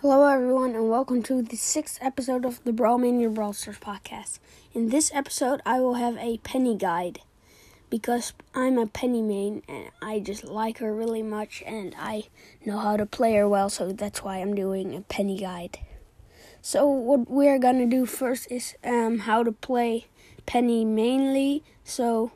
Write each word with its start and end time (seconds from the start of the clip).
Hello, 0.00 0.28
everyone, 0.28 0.76
and 0.76 0.88
welcome 0.88 1.24
to 1.24 1.42
the 1.42 1.56
sixth 1.56 1.98
episode 2.00 2.44
of 2.44 2.62
the 2.62 2.72
Brawl 2.72 2.98
Mania 2.98 3.28
podcast. 3.30 4.38
In 4.72 4.90
this 4.90 5.10
episode, 5.12 5.60
I 5.66 5.80
will 5.80 5.94
have 5.94 6.16
a 6.18 6.38
Penny 6.38 6.76
guide 6.76 7.18
because 7.90 8.32
I'm 8.54 8.78
a 8.78 8.86
Penny 8.86 9.20
main 9.20 9.64
and 9.66 9.90
I 10.00 10.20
just 10.20 10.44
like 10.44 10.78
her 10.78 10.94
really 10.94 11.24
much 11.24 11.64
and 11.66 11.96
I 11.98 12.28
know 12.64 12.78
how 12.78 12.96
to 12.96 13.06
play 13.06 13.34
her 13.34 13.48
well, 13.48 13.68
so 13.68 13.90
that's 13.90 14.22
why 14.22 14.36
I'm 14.36 14.54
doing 14.54 14.94
a 14.94 15.00
Penny 15.00 15.36
guide. 15.36 15.80
So, 16.62 16.86
what 16.86 17.28
we're 17.28 17.58
gonna 17.58 17.86
do 17.86 18.06
first 18.06 18.52
is 18.52 18.76
um, 18.84 19.18
how 19.18 19.42
to 19.42 19.50
play 19.50 20.06
Penny 20.46 20.84
mainly, 20.84 21.64
so 21.82 22.30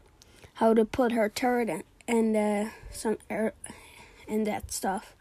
how 0.54 0.74
to 0.74 0.84
put 0.84 1.12
her 1.12 1.28
turret 1.28 1.70
and, 1.70 1.84
and 2.08 2.36
uh, 2.36 2.70
some 2.90 3.18
er, 3.30 3.54
and 4.26 4.48
that 4.48 4.72
stuff. 4.72 5.14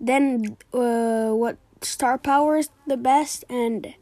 Then, 0.00 0.56
uh, 0.72 1.32
what 1.32 1.58
star 1.84 2.18
power 2.18 2.56
is 2.56 2.70
the 2.86 2.96
best 2.96 3.44
and 3.48 3.94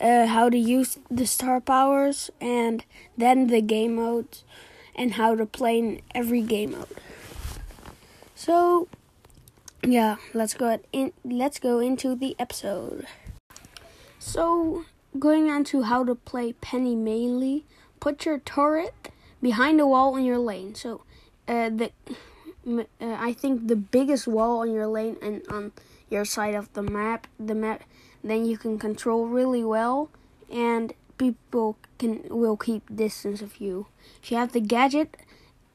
uh, 0.00 0.26
how 0.26 0.48
to 0.48 0.58
use 0.58 0.98
the 1.10 1.26
star 1.26 1.60
powers 1.60 2.30
and 2.40 2.84
then 3.16 3.46
the 3.46 3.60
game 3.60 3.96
modes 3.96 4.44
and 4.94 5.14
how 5.14 5.34
to 5.34 5.46
play 5.46 5.78
in 5.78 6.00
every 6.14 6.42
game 6.42 6.72
mode. 6.72 6.88
So 8.34 8.88
yeah, 9.82 10.16
let's 10.34 10.54
go 10.54 10.78
in 10.92 11.12
let's 11.24 11.58
go 11.58 11.78
into 11.78 12.14
the 12.14 12.34
episode. 12.38 13.06
So 14.18 14.84
going 15.18 15.50
on 15.50 15.64
to 15.64 15.82
how 15.82 16.04
to 16.04 16.14
play 16.14 16.52
Penny 16.54 16.96
mainly, 16.96 17.64
put 18.00 18.26
your 18.26 18.38
turret 18.38 19.10
behind 19.40 19.78
the 19.78 19.86
wall 19.86 20.16
in 20.16 20.24
your 20.24 20.38
lane. 20.38 20.74
So 20.74 21.02
uh, 21.48 21.70
the 21.70 21.90
uh, 22.66 22.84
I 23.00 23.32
think 23.32 23.68
the 23.68 23.76
biggest 23.76 24.26
wall 24.26 24.60
on 24.60 24.72
your 24.72 24.86
lane 24.86 25.16
and 25.22 25.42
on 25.48 25.72
your 26.08 26.24
side 26.24 26.54
of 26.54 26.72
the 26.74 26.82
map, 26.82 27.26
the 27.38 27.54
map, 27.54 27.82
then 28.22 28.44
you 28.44 28.56
can 28.56 28.78
control 28.78 29.26
really 29.26 29.64
well, 29.64 30.10
and 30.50 30.92
people 31.18 31.76
can 31.98 32.22
will 32.28 32.56
keep 32.56 32.82
distance 32.94 33.42
of 33.42 33.60
you. 33.60 33.86
If 34.22 34.30
you 34.30 34.36
have 34.36 34.52
the 34.52 34.60
gadget, 34.60 35.16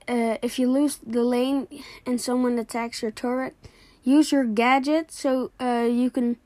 uh, 0.08 0.38
if 0.42 0.60
you 0.60 0.70
lose 0.70 1.00
the 1.06 1.24
lane 1.24 1.68
and 2.06 2.20
someone 2.20 2.60
attacks 2.60 3.02
your 3.02 3.12
turret, 3.12 3.56
use 4.04 4.32
your 4.32 4.44
gadget 4.44 5.12
so 5.12 5.52
uh, 5.60 5.88
you 5.90 6.10
can 6.10 6.38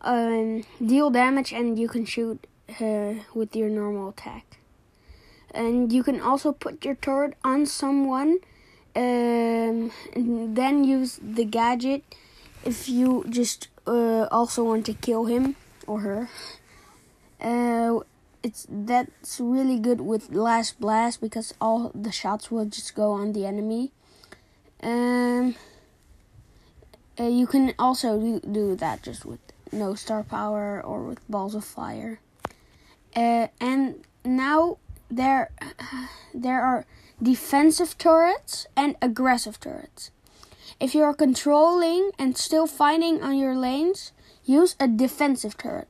um, 0.00 0.64
deal 0.84 1.10
damage 1.10 1.52
and 1.52 1.78
you 1.78 1.88
can 1.88 2.04
shoot 2.04 2.46
uh, 2.80 3.14
with 3.34 3.54
your 3.54 3.68
normal 3.68 4.10
attack. 4.10 4.58
And 5.52 5.92
you 5.92 6.02
can 6.02 6.20
also 6.20 6.52
put 6.52 6.84
your 6.84 6.96
turret 6.96 7.34
on 7.44 7.66
someone, 7.66 8.38
um, 8.96 9.92
and 10.12 10.56
then 10.56 10.82
use 10.82 11.20
the 11.22 11.44
gadget 11.44 12.02
if 12.64 12.88
you 12.88 13.24
just 13.28 13.68
uh, 13.86 14.26
also 14.30 14.64
want 14.64 14.86
to 14.86 14.94
kill 14.94 15.26
him 15.26 15.56
or 15.86 16.00
her. 16.00 16.28
Uh, 17.40 18.00
it's 18.42 18.66
that's 18.68 19.40
really 19.40 19.78
good 19.78 20.00
with 20.00 20.30
last 20.30 20.80
blast 20.80 21.20
because 21.20 21.54
all 21.60 21.90
the 21.94 22.12
shots 22.12 22.50
will 22.50 22.66
just 22.66 22.94
go 22.94 23.12
on 23.12 23.32
the 23.32 23.46
enemy. 23.46 23.92
Um, 24.82 25.54
uh, 27.18 27.24
you 27.24 27.46
can 27.46 27.74
also 27.78 28.20
do, 28.20 28.40
do 28.40 28.76
that 28.76 29.02
just 29.02 29.24
with 29.24 29.40
no 29.72 29.94
star 29.94 30.22
power 30.22 30.82
or 30.84 31.04
with 31.04 31.26
balls 31.28 31.54
of 31.54 31.64
fire. 31.64 32.20
Uh, 33.16 33.48
and 33.60 34.04
now 34.24 34.78
there 35.10 35.50
there 36.34 36.60
are 36.62 36.86
defensive 37.22 37.96
turrets 37.96 38.66
and 38.76 38.96
aggressive 39.00 39.58
turrets. 39.60 40.10
If 40.80 40.94
you 40.94 41.02
are 41.02 41.14
controlling 41.14 42.10
and 42.18 42.36
still 42.36 42.66
fighting 42.66 43.22
on 43.22 43.38
your 43.38 43.56
lanes, 43.56 44.12
use 44.44 44.76
a 44.80 44.88
defensive 44.88 45.56
turret. 45.56 45.88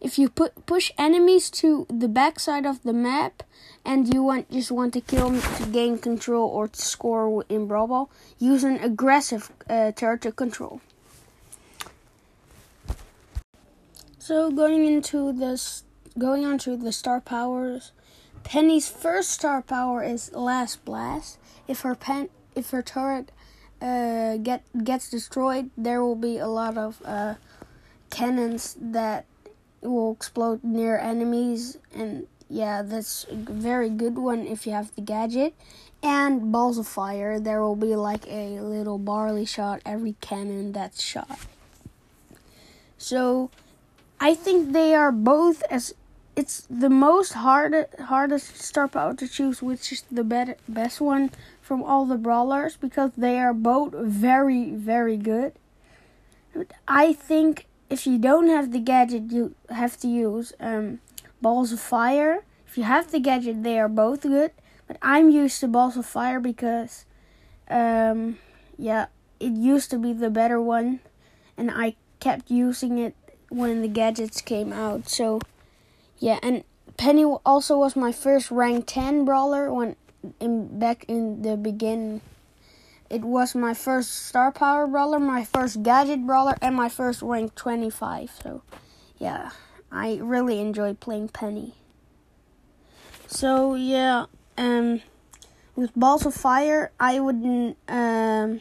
If 0.00 0.18
you 0.18 0.30
put 0.30 0.66
push 0.66 0.90
enemies 0.96 1.50
to 1.62 1.86
the 1.90 2.08
backside 2.08 2.64
of 2.64 2.82
the 2.82 2.94
map 2.94 3.42
and 3.84 4.12
you 4.12 4.22
want 4.22 4.50
just 4.50 4.70
want 4.70 4.94
to 4.94 5.00
kill 5.00 5.30
them 5.30 5.42
to 5.56 5.66
gain 5.66 5.98
control 5.98 6.48
or 6.48 6.68
to 6.68 6.80
score 6.80 7.44
in 7.48 7.66
Brawl 7.66 7.86
Ball, 7.86 8.10
use 8.38 8.64
an 8.64 8.78
aggressive 8.78 9.52
uh, 9.68 9.92
turret 9.92 10.22
to 10.22 10.32
control. 10.32 10.80
So 14.18 14.50
going 14.50 14.86
into 14.86 15.32
this, 15.32 15.84
going 16.18 16.46
on 16.46 16.56
to 16.58 16.76
the 16.76 16.92
star 16.92 17.20
powers, 17.20 17.92
Penny's 18.42 18.88
first 18.88 19.30
star 19.30 19.60
power 19.60 20.02
is 20.02 20.32
Last 20.32 20.84
Blast. 20.84 21.38
If 21.68 21.80
her 21.82 21.94
pen, 21.94 22.30
if 22.54 22.70
her 22.70 22.82
turret 22.82 23.32
uh, 23.80 24.36
get 24.38 24.62
gets 24.84 25.10
destroyed, 25.10 25.70
there 25.76 26.02
will 26.02 26.16
be 26.16 26.38
a 26.38 26.46
lot 26.46 26.76
of 26.76 27.00
uh, 27.04 27.34
cannons 28.10 28.76
that 28.80 29.26
will 29.82 30.12
explode 30.12 30.62
near 30.62 30.98
enemies, 30.98 31.78
and 31.94 32.26
yeah, 32.48 32.82
that's 32.82 33.26
a 33.30 33.34
very 33.34 33.88
good 33.88 34.18
one 34.18 34.46
if 34.46 34.66
you 34.66 34.72
have 34.72 34.94
the 34.94 35.00
gadget. 35.00 35.54
And 36.02 36.50
balls 36.50 36.78
of 36.78 36.86
fire, 36.86 37.38
there 37.38 37.60
will 37.60 37.76
be 37.76 37.94
like 37.94 38.26
a 38.26 38.60
little 38.60 38.98
barley 38.98 39.44
shot 39.44 39.82
every 39.84 40.16
cannon 40.22 40.72
that's 40.72 41.02
shot. 41.02 41.38
So, 42.96 43.50
I 44.18 44.34
think 44.34 44.72
they 44.72 44.94
are 44.94 45.12
both 45.12 45.62
as 45.70 45.94
it's 46.36 46.66
the 46.70 46.88
most 46.88 47.32
hard 47.32 47.86
hardest 48.04 48.56
star 48.56 48.88
power 48.88 49.14
to 49.14 49.28
choose 49.28 49.62
which 49.62 49.92
is 49.92 50.02
the 50.10 50.24
better, 50.24 50.56
best 50.68 51.00
one 51.00 51.30
from 51.70 51.84
all 51.84 52.04
the 52.04 52.16
brawlers 52.18 52.76
because 52.76 53.12
they 53.16 53.38
are 53.38 53.54
both 53.54 53.92
very 53.94 54.72
very 54.72 55.16
good. 55.16 55.52
I 56.88 57.12
think 57.12 57.66
if 57.88 58.08
you 58.08 58.18
don't 58.18 58.48
have 58.48 58.72
the 58.72 58.80
gadget, 58.80 59.30
you 59.30 59.54
have 59.68 59.96
to 60.00 60.08
use 60.08 60.52
um, 60.58 60.98
balls 61.40 61.70
of 61.70 61.78
fire. 61.78 62.42
If 62.66 62.76
you 62.76 62.82
have 62.82 63.12
the 63.12 63.20
gadget, 63.20 63.62
they 63.62 63.78
are 63.78 63.88
both 63.88 64.22
good. 64.22 64.50
But 64.88 64.96
I'm 65.00 65.30
used 65.30 65.60
to 65.60 65.68
balls 65.68 65.96
of 65.96 66.06
fire 66.06 66.40
because, 66.40 67.04
um, 67.68 68.38
yeah, 68.76 69.06
it 69.38 69.52
used 69.52 69.92
to 69.92 69.98
be 69.98 70.12
the 70.12 70.28
better 70.28 70.60
one, 70.60 70.98
and 71.56 71.70
I 71.70 71.94
kept 72.18 72.50
using 72.50 72.98
it 72.98 73.14
when 73.48 73.80
the 73.80 73.86
gadgets 74.00 74.40
came 74.40 74.72
out. 74.72 75.08
So, 75.08 75.40
yeah, 76.18 76.40
and 76.42 76.64
Penny 76.96 77.24
also 77.24 77.78
was 77.78 77.94
my 77.94 78.10
first 78.10 78.50
rank 78.50 78.86
10 78.88 79.24
brawler 79.24 79.72
when 79.72 79.94
in 80.38 80.78
back 80.78 81.04
in 81.08 81.42
the 81.42 81.56
beginning. 81.56 82.20
It 83.08 83.22
was 83.22 83.54
my 83.56 83.74
first 83.74 84.26
star 84.26 84.52
power 84.52 84.86
brawler, 84.86 85.18
my 85.18 85.44
first 85.44 85.82
gadget 85.82 86.26
brawler, 86.26 86.54
and 86.62 86.76
my 86.76 86.88
first 86.88 87.22
rank 87.22 87.56
25. 87.56 88.30
So, 88.42 88.62
yeah, 89.18 89.50
I 89.90 90.20
really 90.22 90.60
enjoy 90.60 90.94
playing 90.94 91.30
Penny. 91.30 91.74
So, 93.26 93.74
yeah, 93.74 94.26
um, 94.56 95.00
with 95.74 95.90
Balls 95.96 96.24
of 96.24 96.34
Fire, 96.34 96.92
I 97.00 97.18
wouldn't, 97.18 97.76
um, 97.88 98.60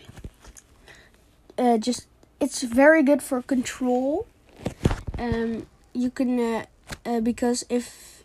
uh, 1.58 1.78
just, 1.78 2.08
it's 2.40 2.64
very 2.64 3.04
good 3.04 3.22
for 3.22 3.44
control. 3.44 4.26
Um, 5.20 5.68
you 5.94 6.10
can, 6.10 6.40
uh, 6.40 6.66
uh, 7.06 7.20
because 7.20 7.66
if 7.70 8.24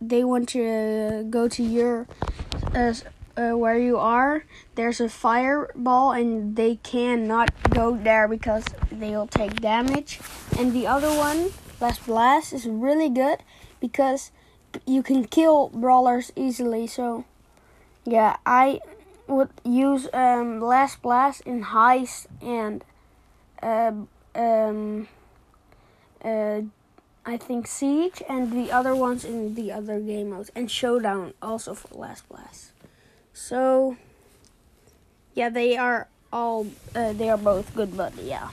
they 0.00 0.24
want 0.24 0.50
to 0.50 1.26
go 1.30 1.48
to 1.48 1.62
your 1.62 2.06
uh, 2.74 3.56
where 3.56 3.78
you 3.78 3.98
are, 3.98 4.44
there's 4.74 5.00
a 5.00 5.08
fireball, 5.08 6.12
and 6.12 6.56
they 6.56 6.76
cannot 6.76 7.50
go 7.70 7.96
there 7.96 8.28
because 8.28 8.64
they'll 8.90 9.26
take 9.26 9.60
damage. 9.60 10.20
And 10.58 10.72
the 10.72 10.86
other 10.86 11.10
one, 11.10 11.50
Last 11.80 12.06
Blast, 12.06 12.52
is 12.52 12.66
really 12.66 13.08
good 13.08 13.38
because 13.80 14.30
you 14.86 15.02
can 15.02 15.24
kill 15.24 15.68
brawlers 15.70 16.32
easily. 16.36 16.86
So, 16.86 17.24
yeah, 18.04 18.36
I 18.46 18.80
would 19.26 19.50
use 19.64 20.08
um, 20.12 20.60
Last 20.60 21.02
Blast 21.02 21.42
in 21.42 21.64
heist 21.64 22.26
and 22.40 22.84
uh, 23.62 23.92
um, 24.34 25.08
uh, 26.24 26.62
I 27.24 27.36
think 27.36 27.68
Siege, 27.68 28.22
and 28.28 28.52
the 28.52 28.72
other 28.72 28.96
ones 28.96 29.24
in 29.24 29.54
the 29.54 29.70
other 29.70 30.00
game 30.00 30.30
modes, 30.30 30.50
and 30.56 30.70
Showdown 30.70 31.34
also 31.40 31.74
for 31.74 31.94
Last 31.94 32.28
Blast. 32.28 32.72
So, 33.32 33.96
yeah, 35.34 35.48
they 35.48 35.76
are 35.76 36.08
all 36.32 36.66
uh, 36.94 37.12
they 37.12 37.30
are 37.30 37.38
both 37.38 37.74
good, 37.74 37.96
but 37.96 38.12
yeah. 38.22 38.50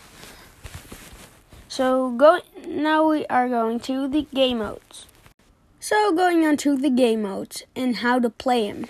So 1.67 2.11
go 2.11 2.39
now 2.67 3.09
we 3.09 3.25
are 3.27 3.47
going 3.47 3.79
to 3.81 4.07
the 4.07 4.27
game 4.33 4.59
modes. 4.59 5.07
So 5.79 6.13
going 6.13 6.45
on 6.45 6.57
to 6.57 6.75
the 6.75 6.89
game 6.89 7.21
modes 7.23 7.63
and 7.75 7.97
how 7.97 8.19
to 8.19 8.29
play 8.29 8.69
them. 8.69 8.85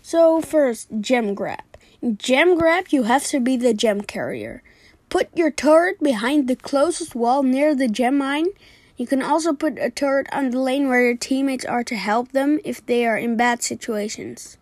So 0.00 0.40
first, 0.40 0.88
gem 1.00 1.34
grab. 1.34 1.64
In 2.00 2.16
gem 2.16 2.56
grab, 2.56 2.88
you 2.88 3.04
have 3.04 3.26
to 3.26 3.40
be 3.40 3.56
the 3.56 3.74
gem 3.74 4.02
carrier. 4.02 4.62
Put 5.08 5.36
your 5.36 5.50
turret 5.50 6.00
behind 6.00 6.48
the 6.48 6.56
closest 6.56 7.14
wall 7.14 7.42
near 7.42 7.74
the 7.74 7.88
gem 7.88 8.18
mine 8.18 8.48
you 8.96 9.06
can 9.06 9.22
also 9.22 9.52
put 9.52 9.78
a 9.78 9.90
turret 9.90 10.26
on 10.32 10.50
the 10.50 10.60
lane 10.60 10.88
where 10.88 11.02
your 11.02 11.16
teammates 11.16 11.64
are 11.64 11.84
to 11.84 11.96
help 11.96 12.32
them 12.32 12.60
if 12.64 12.84
they 12.84 13.06
are 13.06 13.16
in 13.16 13.36
bad 13.36 13.62
situations. 13.62 14.58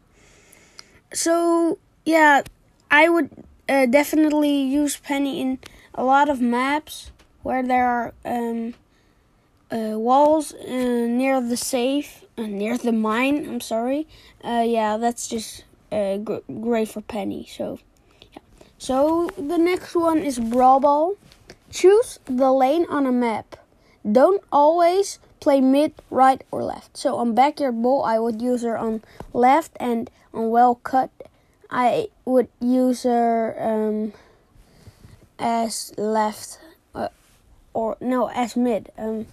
So, 1.12 1.78
yeah, 2.04 2.42
I 2.90 3.08
would 3.08 3.30
uh, 3.68 3.86
definitely 3.86 4.62
use 4.62 4.96
Penny 4.96 5.40
in 5.40 5.58
a 5.94 6.04
lot 6.04 6.28
of 6.28 6.40
maps 6.40 7.10
where 7.42 7.62
there 7.62 7.86
are 7.86 8.14
um, 8.24 8.74
uh, 9.70 9.98
walls 9.98 10.52
uh, 10.52 10.66
near 10.66 11.40
the 11.40 11.56
safe, 11.56 12.24
uh, 12.38 12.42
near 12.42 12.78
the 12.78 12.92
mine. 12.92 13.46
I'm 13.48 13.60
sorry. 13.60 14.06
Uh, 14.44 14.64
yeah, 14.66 14.96
that's 14.96 15.28
just 15.28 15.64
uh, 15.90 16.18
gr- 16.18 16.46
great 16.60 16.88
for 16.88 17.00
Penny. 17.00 17.46
So, 17.50 17.78
yeah. 18.32 18.38
So 18.78 19.30
the 19.36 19.58
next 19.58 19.94
one 19.94 20.18
is 20.18 20.38
Brawl 20.38 20.80
Ball. 20.80 21.14
Choose 21.70 22.18
the 22.24 22.52
lane 22.52 22.86
on 22.88 23.06
a 23.06 23.12
map. 23.12 23.56
Don't 24.05 24.43
always 24.52 25.19
play 25.41 25.61
mid, 25.61 25.93
right, 26.11 26.43
or 26.50 26.62
left. 26.62 26.97
So 26.97 27.17
on 27.17 27.35
Backyard 27.35 27.82
Bowl, 27.82 28.05
I 28.05 28.19
would 28.19 28.41
use 28.41 28.62
her 28.62 28.76
on 28.76 29.02
left, 29.32 29.73
and 29.79 30.11
on 30.32 30.50
well 30.50 30.76
cut, 30.76 31.11
I 31.70 32.08
would 32.25 32.49
use 32.61 33.02
her 33.05 33.56
um, 33.58 34.12
as 35.38 35.93
left, 35.97 36.58
uh, 36.94 37.08
or 37.75 37.97
no, 38.00 38.29
as 38.29 38.56
mid. 38.56 38.91
Um, 38.97 39.26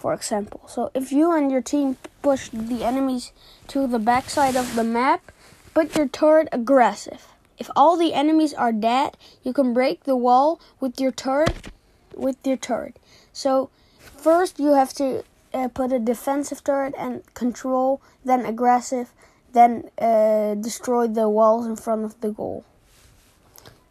for 0.00 0.14
example. 0.14 0.62
So 0.66 0.90
if 0.94 1.12
you 1.12 1.30
and 1.32 1.50
your 1.52 1.60
team 1.60 1.98
push 2.22 2.48
the 2.48 2.84
enemies 2.84 3.32
to 3.68 3.86
the 3.86 3.98
backside 3.98 4.56
of 4.56 4.74
the 4.74 4.82
map, 4.82 5.30
put 5.74 5.94
your 5.94 6.08
turret 6.08 6.48
aggressive. 6.52 7.26
If 7.58 7.70
all 7.76 7.98
the 7.98 8.14
enemies 8.14 8.54
are 8.54 8.72
dead, 8.72 9.18
you 9.44 9.52
can 9.52 9.74
break 9.74 10.04
the 10.04 10.16
wall 10.16 10.58
with 10.80 10.98
your 10.98 11.12
turret 11.12 11.68
with 12.16 12.36
your 12.46 12.56
turret. 12.56 12.96
So 13.32 13.70
first 14.20 14.58
you 14.58 14.74
have 14.74 14.92
to 14.94 15.24
uh, 15.52 15.68
put 15.68 15.92
a 15.92 15.98
defensive 15.98 16.62
turret 16.62 16.94
and 16.96 17.22
control, 17.34 18.00
then 18.24 18.44
aggressive, 18.44 19.12
then 19.52 19.90
uh, 19.98 20.54
destroy 20.54 21.06
the 21.06 21.28
walls 21.28 21.66
in 21.66 21.76
front 21.76 22.04
of 22.04 22.20
the 22.20 22.30
goal. 22.30 22.64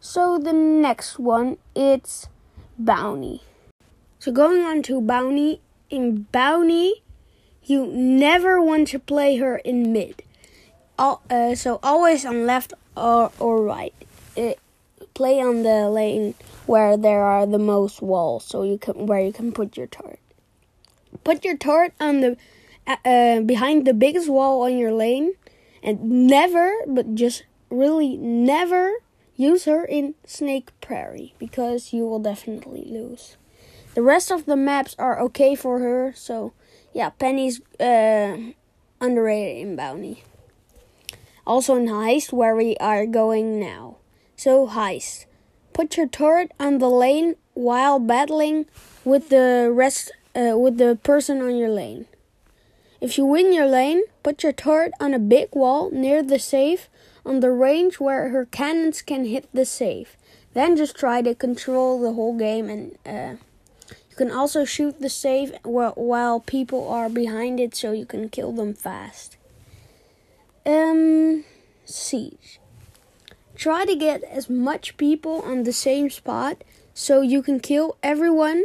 So 0.00 0.38
the 0.38 0.52
next 0.52 1.18
one 1.18 1.58
it's 1.74 2.28
bounty. 2.78 3.42
So 4.18 4.32
going 4.32 4.62
on 4.62 4.82
to 4.84 5.00
bounty, 5.00 5.60
in 5.90 6.26
bounty, 6.32 7.02
you 7.64 7.86
never 7.86 8.62
want 8.62 8.88
to 8.88 8.98
play 8.98 9.36
her 9.36 9.56
in 9.56 9.92
mid. 9.92 10.22
All, 10.98 11.22
uh, 11.30 11.54
so 11.54 11.80
always 11.82 12.24
on 12.24 12.46
left 12.46 12.72
or, 12.96 13.32
or 13.38 13.62
right. 13.62 13.94
It, 14.36 14.58
play 15.14 15.40
on 15.40 15.62
the 15.62 15.88
lane 15.88 16.34
where 16.66 16.96
there 16.96 17.22
are 17.22 17.46
the 17.46 17.58
most 17.58 18.02
walls, 18.02 18.44
so 18.44 18.62
you 18.62 18.78
can 18.78 19.06
where 19.06 19.20
you 19.20 19.32
can 19.32 19.52
put 19.52 19.76
your 19.76 19.86
turret. 19.86 20.20
Put 21.24 21.44
your 21.44 21.56
turret 21.56 21.92
on 22.00 22.20
the 22.20 22.36
uh, 22.86 22.96
uh, 23.04 23.40
behind 23.40 23.86
the 23.86 23.94
biggest 23.94 24.28
wall 24.28 24.62
on 24.62 24.76
your 24.78 24.92
lane, 24.92 25.34
and 25.82 26.02
never, 26.28 26.72
but 26.86 27.14
just 27.14 27.44
really 27.70 28.16
never 28.16 28.92
use 29.36 29.64
her 29.64 29.84
in 29.84 30.14
Snake 30.24 30.70
Prairie 30.80 31.34
because 31.38 31.92
you 31.92 32.06
will 32.06 32.18
definitely 32.18 32.84
lose. 32.86 33.36
The 33.94 34.02
rest 34.02 34.30
of 34.30 34.46
the 34.46 34.56
maps 34.56 34.94
are 34.98 35.20
okay 35.20 35.54
for 35.54 35.80
her, 35.80 36.12
so 36.14 36.52
yeah, 36.92 37.10
Penny's 37.10 37.60
uh, 37.80 38.36
underrated 39.00 39.66
in 39.66 39.76
Bounty. 39.76 40.24
Also 41.46 41.74
in 41.76 41.86
Heist, 41.86 42.32
where 42.32 42.54
we 42.54 42.76
are 42.76 43.06
going 43.06 43.58
now. 43.58 43.96
So, 44.40 44.68
Heist. 44.68 45.26
Put 45.74 45.98
your 45.98 46.08
turret 46.08 46.52
on 46.58 46.78
the 46.78 46.88
lane 46.88 47.36
while 47.52 47.98
battling 47.98 48.64
with 49.04 49.28
the 49.28 49.68
rest, 49.70 50.12
uh, 50.34 50.56
with 50.56 50.78
the 50.78 50.98
person 51.02 51.42
on 51.42 51.58
your 51.58 51.68
lane. 51.68 52.06
If 53.02 53.18
you 53.18 53.26
win 53.26 53.52
your 53.52 53.66
lane, 53.66 54.00
put 54.22 54.42
your 54.42 54.54
turret 54.54 54.92
on 54.98 55.12
a 55.12 55.18
big 55.18 55.50
wall 55.52 55.90
near 55.90 56.22
the 56.22 56.38
safe 56.38 56.88
on 57.26 57.40
the 57.40 57.50
range 57.50 58.00
where 58.00 58.30
her 58.30 58.46
cannons 58.46 59.02
can 59.02 59.26
hit 59.26 59.46
the 59.52 59.66
safe. 59.66 60.16
Then 60.54 60.74
just 60.74 60.96
try 60.96 61.20
to 61.20 61.34
control 61.34 62.00
the 62.00 62.14
whole 62.14 62.38
game 62.38 62.70
and 62.70 62.96
uh, 63.04 63.36
you 64.08 64.16
can 64.16 64.30
also 64.30 64.64
shoot 64.64 65.02
the 65.02 65.10
safe 65.10 65.52
while 65.64 66.40
people 66.40 66.88
are 66.88 67.10
behind 67.10 67.60
it 67.60 67.74
so 67.74 67.92
you 67.92 68.06
can 68.06 68.30
kill 68.30 68.52
them 68.52 68.72
fast. 68.72 69.36
Um, 70.64 71.44
siege. 71.84 72.58
Try 73.60 73.84
to 73.84 73.94
get 73.94 74.22
as 74.24 74.48
much 74.48 74.96
people 74.96 75.42
on 75.42 75.64
the 75.64 75.72
same 75.74 76.08
spot 76.08 76.64
so 76.94 77.20
you 77.20 77.42
can 77.42 77.60
kill 77.60 77.98
everyone 78.02 78.64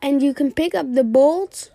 and 0.00 0.22
you 0.22 0.32
can 0.32 0.52
pick 0.52 0.72
up 0.72 0.92
the 0.94 1.02
bolts. 1.02 1.70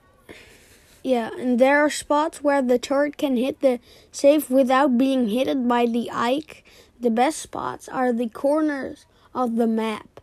Yeah, 1.03 1.31
and 1.37 1.59
there 1.59 1.83
are 1.83 1.89
spots 1.89 2.41
where 2.41 2.61
the 2.61 2.79
turret 2.79 3.17
can 3.17 3.35
hit 3.35 3.59
the 3.59 3.81
safe 4.13 4.49
without 4.49 4.97
being 4.97 5.27
hit 5.27 5.67
by 5.67 5.85
the 5.85 6.09
Ike. 6.11 6.63
The 6.97 7.09
best 7.09 7.39
spots 7.39 7.89
are 7.89 8.13
the 8.13 8.29
corners 8.29 9.05
of 9.35 9.57
the 9.57 9.67
map. 9.67 10.21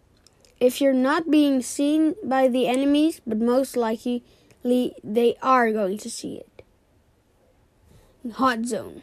If 0.58 0.80
you're 0.80 0.94
not 0.94 1.30
being 1.30 1.60
seen 1.60 2.14
by 2.24 2.48
the 2.48 2.66
enemies, 2.66 3.20
but 3.26 3.36
most 3.36 3.76
likely 3.76 4.24
they 4.64 5.36
are 5.42 5.70
going 5.70 5.98
to 5.98 6.08
see 6.08 6.36
it. 6.36 6.62
Hot 8.36 8.64
zone. 8.64 9.02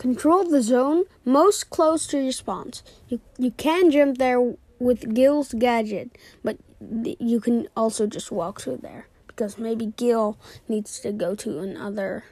Control 0.00 0.44
the 0.44 0.62
zone 0.62 1.04
most 1.26 1.68
close 1.68 2.06
to 2.06 2.18
your 2.18 2.32
spawns. 2.32 2.82
You, 3.10 3.20
you 3.36 3.50
can 3.50 3.90
jump 3.90 4.16
there 4.16 4.40
with 4.78 5.14
Gil's 5.14 5.52
gadget, 5.52 6.16
but 6.42 6.56
you 6.80 7.38
can 7.38 7.68
also 7.76 8.06
just 8.06 8.32
walk 8.32 8.62
through 8.62 8.78
there 8.78 9.08
because 9.26 9.58
maybe 9.58 9.92
Gil 9.98 10.38
needs 10.68 11.00
to 11.00 11.12
go 11.12 11.34
to 11.34 11.58
another 11.58 12.24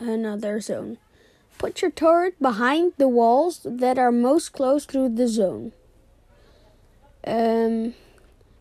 another 0.00 0.58
zone. 0.58 0.98
Put 1.58 1.80
your 1.80 1.92
turret 1.92 2.42
behind 2.42 2.94
the 2.98 3.06
walls 3.06 3.60
that 3.64 3.98
are 4.00 4.10
most 4.10 4.52
close 4.52 4.84
to 4.86 5.08
the 5.08 5.28
zone 5.28 5.70
um, 7.24 7.94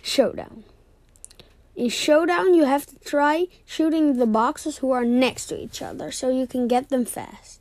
showdown. 0.03 0.65
In 1.75 1.89
showdown, 1.89 2.53
you 2.53 2.65
have 2.65 2.85
to 2.85 2.99
try 2.99 3.47
shooting 3.65 4.17
the 4.17 4.27
boxes 4.27 4.77
who 4.77 4.91
are 4.91 5.03
next 5.03 5.47
to 5.47 5.59
each 5.59 5.81
other 5.81 6.11
so 6.11 6.29
you 6.29 6.45
can 6.45 6.67
get 6.67 6.89
them 6.89 7.05
fast. 7.05 7.60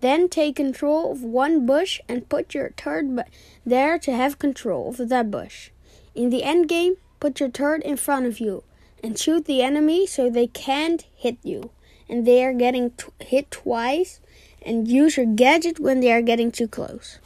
Then 0.00 0.28
take 0.28 0.56
control 0.56 1.12
of 1.12 1.22
one 1.22 1.66
bush 1.66 2.00
and 2.08 2.28
put 2.28 2.54
your 2.54 2.70
turret 2.70 3.26
there 3.64 3.98
to 3.98 4.12
have 4.12 4.38
control 4.38 4.90
of 4.90 5.08
that 5.08 5.30
bush. 5.30 5.70
In 6.14 6.30
the 6.30 6.42
end 6.42 6.68
game, 6.68 6.96
put 7.20 7.40
your 7.40 7.48
turret 7.48 7.82
in 7.82 7.96
front 7.96 8.26
of 8.26 8.40
you 8.40 8.62
and 9.02 9.18
shoot 9.18 9.44
the 9.44 9.62
enemy 9.62 10.06
so 10.06 10.28
they 10.28 10.46
can't 10.46 11.04
hit 11.14 11.38
you 11.42 11.70
and 12.08 12.26
they 12.26 12.44
are 12.44 12.52
getting 12.52 12.90
t- 12.90 13.06
hit 13.20 13.50
twice 13.50 14.20
and 14.62 14.88
use 14.88 15.16
your 15.16 15.26
gadget 15.26 15.78
when 15.78 16.00
they 16.00 16.12
are 16.12 16.22
getting 16.22 16.50
too 16.50 16.68
close. 16.68 17.18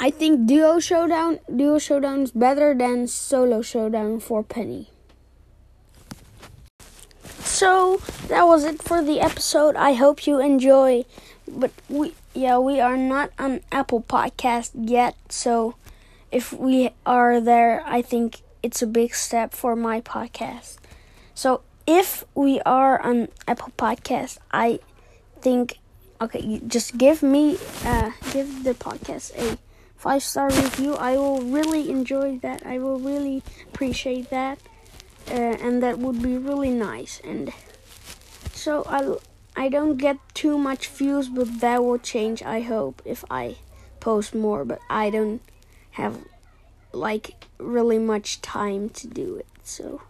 I 0.00 0.10
think 0.10 0.46
duo 0.46 0.78
showdown 0.78 1.40
duo 1.54 1.78
showdown 1.78 2.22
is 2.22 2.30
better 2.30 2.74
than 2.74 3.08
solo 3.08 3.62
showdown 3.62 4.20
for 4.20 4.44
Penny. 4.44 4.90
So 7.40 8.00
that 8.28 8.46
was 8.46 8.64
it 8.64 8.80
for 8.80 9.02
the 9.02 9.20
episode. 9.20 9.74
I 9.74 9.94
hope 9.94 10.26
you 10.26 10.38
enjoy. 10.38 11.04
But 11.48 11.72
we 11.88 12.14
yeah, 12.34 12.58
we 12.58 12.80
are 12.80 12.96
not 12.96 13.30
on 13.38 13.60
Apple 13.72 14.02
Podcast 14.02 14.70
yet, 14.74 15.16
so 15.28 15.74
if 16.30 16.52
we 16.52 16.90
are 17.06 17.40
there, 17.40 17.82
I 17.86 18.02
think 18.02 18.42
it's 18.62 18.82
a 18.82 18.86
big 18.86 19.14
step 19.14 19.52
for 19.52 19.74
my 19.74 20.00
podcast. 20.00 20.76
So 21.34 21.62
if 21.86 22.24
we 22.34 22.60
are 22.62 23.00
on 23.00 23.28
Apple 23.46 23.72
Podcast, 23.78 24.38
I 24.52 24.80
think 25.40 25.78
okay, 26.20 26.60
just 26.66 26.98
give 26.98 27.22
me 27.22 27.56
uh 27.84 28.10
give 28.32 28.64
the 28.64 28.74
podcast 28.74 29.34
a 29.38 29.58
five 29.98 30.22
star 30.22 30.48
review. 30.48 30.94
I 30.94 31.16
will 31.16 31.42
really 31.42 31.90
enjoy 31.90 32.38
that. 32.38 32.64
I 32.64 32.78
will 32.78 32.98
really 32.98 33.42
appreciate 33.72 34.30
that. 34.30 34.58
Uh, 35.30 35.58
and 35.60 35.82
that 35.82 35.98
would 35.98 36.22
be 36.22 36.38
really 36.38 36.70
nice. 36.70 37.20
And 37.22 37.52
so 38.54 38.82
I, 38.88 39.16
I 39.58 39.68
don't 39.68 39.96
get 39.96 40.18
too 40.34 40.56
much 40.56 40.86
views, 40.86 41.28
but 41.28 41.58
that 41.58 41.82
will 41.82 41.98
change, 41.98 42.44
I 42.44 42.60
hope, 42.60 43.02
if 43.04 43.24
I 43.28 43.56
post 43.98 44.32
more. 44.32 44.64
But 44.64 44.78
I 44.88 45.10
don't 45.10 45.42
have 45.98 46.16
like 46.92 47.34
really 47.58 47.98
much 47.98 48.40
time 48.40 48.88
to 48.90 49.08
do 49.08 49.34
it. 49.34 49.48
So, 49.64 50.02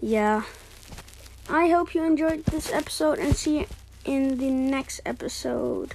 yeah. 0.00 0.42
I 1.48 1.68
hope 1.68 1.94
you 1.94 2.02
enjoyed 2.02 2.44
this 2.46 2.72
episode 2.72 3.20
and 3.20 3.36
see 3.36 3.60
you 3.60 3.66
in 4.04 4.38
the 4.38 4.50
next 4.50 5.00
episode. 5.06 5.94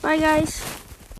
Bye, 0.00 0.18
guys. 0.18 0.83